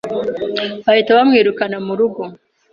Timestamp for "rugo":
1.99-2.21